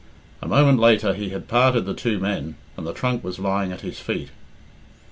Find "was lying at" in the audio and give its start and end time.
3.23-3.81